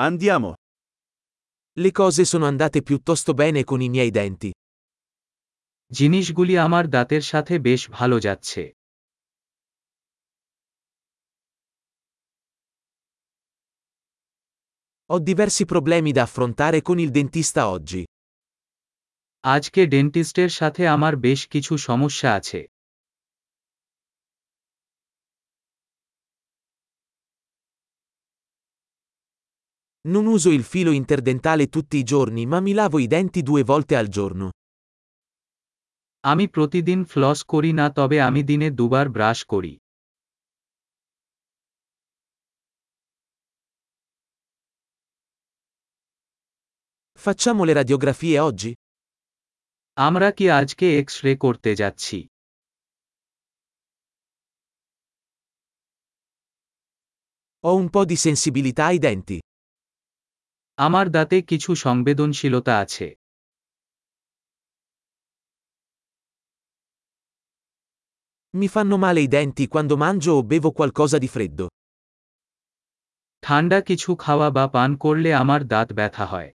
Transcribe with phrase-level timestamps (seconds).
[0.00, 0.54] Andiamo.
[1.80, 4.50] Le cose sono andate piuttosto bene con i miei denti.
[5.90, 8.62] জিনিসগুলি আমার দাঁতের সাথে বেশ ভালো যাচ্ছে
[15.10, 18.02] Ho diversi problemi da affrontare con il dentista oggi.
[19.44, 22.60] আজকে ডেন্টিস্টের সাথে আমার বেশ কিছু সমস্যা আছে
[30.07, 33.95] Non uso il filo interdentale tutti i giorni ma mi lavo i denti due volte
[33.95, 34.47] al giorno.
[36.31, 39.73] আমি প্রতিদিন ফ্লস করি না তবে আমি দিনে দুবার ব্রাশ করি
[47.25, 48.71] Facciamo le radiografie oggi?
[50.07, 52.17] আমরা কি আজকে এক্স রে করতে যাচ্ছি
[57.65, 59.37] Ho un po' di sensibilità ai denti.
[60.77, 63.07] আমার দাঁতে কিছু সংবেদনশীলতা আছে
[68.53, 71.65] Mi fanno male i denti quando mangio o bevo qualcosa di freddo.
[73.43, 76.49] ঠান্ডা কিছু খাওয়া বা পান করলে আমার দাঁত ব্যথা হয়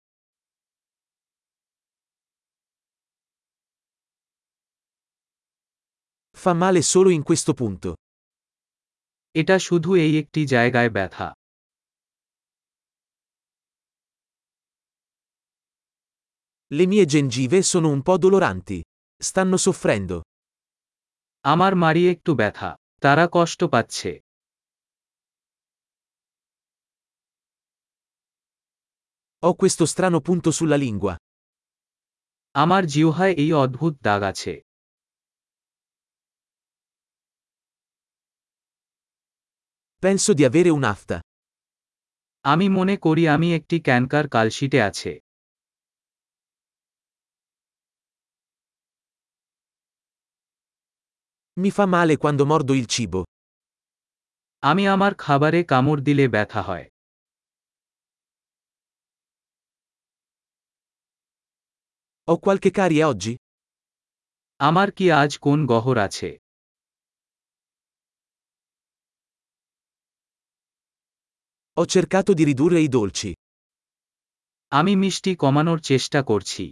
[6.36, 7.91] Fa male solo in questo punto.
[9.34, 11.28] এটা শুধু এই একটি জায়গায় ব্যথা
[16.70, 18.78] Le mie gengive sono un po' doloranti.
[19.28, 20.16] Stanno soffrendo.
[21.52, 22.70] আমার মারি একটু ব্যথা
[23.02, 24.11] তারা কষ্ট পাচ্ছে
[29.42, 31.14] Ho questo strano punto sulla lingua.
[32.55, 34.55] আমার জিহ্বায় এই অদ্ভুত দাগ আছে
[40.02, 41.16] Penso di avere un'afta.
[42.44, 45.12] আমি মনে করি আমি একটি ক্যানকার কালশিটে আছে
[51.61, 53.20] Mi fa male quando mordo il cibo.
[54.62, 56.86] আমি আমার খাবারে কামড় দিলে ব্যথা হয়
[62.29, 63.34] Ho qualche carie oggi?
[64.61, 66.30] আমার কি আজ কোন গহর আছে
[71.77, 73.30] Ho cercato di ridurre i dolci.
[74.73, 76.64] আমি মিষ্টি কমানোর চেষ্টা করছি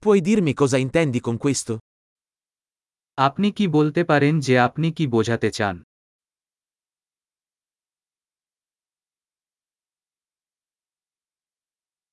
[0.00, 1.72] Puoi dirmi cosa intendi con questo?
[3.26, 5.76] আপনি কি বলতে পারেন যে আপনি কি বোঝাতে চান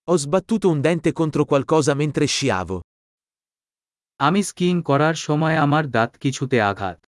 [0.09, 2.78] Ho sbattuto un dente contro qualcosa mentre sciavo.
[4.28, 7.00] আমি স্কিইং করার সময় আমার দাঁত কিছুতে আঘাত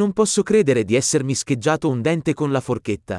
[0.00, 3.16] Non posso credere di essermi scheggiato un dente con la forchetta.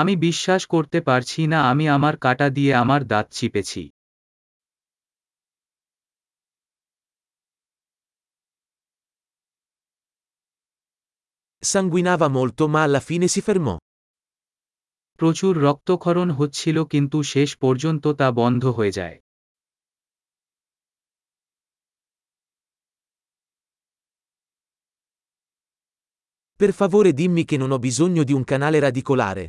[0.00, 3.82] আমি বিশ্বাস করতে পারছি না আমি আমার কাটা দিয়ে আমার দাঁত চিপেছি
[11.62, 13.74] Sanguinava molto ma alla fine si fermò.
[15.20, 19.16] প্রচুর রক্তক্ষরণ হচ্ছিল কিন্তু শেষ পর্যন্ত তা বন্ধ হয়ে যায়
[26.60, 29.44] Per favore dimmi che non ho bisogno di un canale radicolare.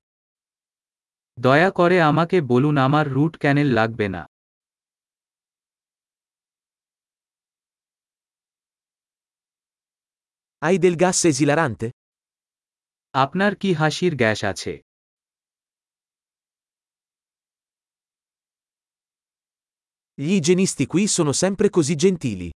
[1.37, 4.23] দয়া করে আমাকে বলুন আমার রুট ক্যানেল লাগবে না
[10.61, 11.87] Hai del gas esilarante?
[13.13, 14.73] আপনার কি হাসির গ্যাস আছে
[20.17, 22.49] Gli igienisti qui sono sempre così gentili.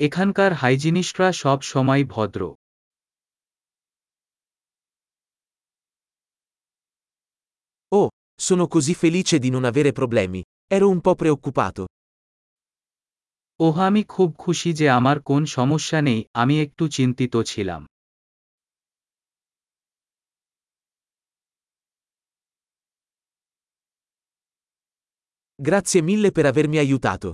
[0.00, 2.40] এখানকার হাইজিনিস্টরা সব সময় ভদ্র
[8.41, 10.41] sono così felice di non avere problemi.
[10.67, 11.83] Ero un po' preoccupato.
[13.59, 17.81] ওহ আমি খুব খুশি যে আমার কোন সমস্যা নেই আমি একটু চিন্তিত ছিলাম
[25.59, 27.29] Grazie mille per avermi aiutato.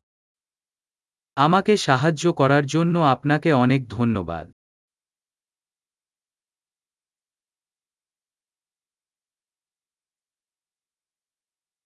[1.38, 4.46] আমাকে সাহায্য করার জন্য আপনাকে অনেক ধন্যবাদ